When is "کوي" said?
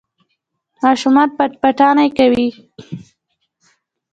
2.17-2.49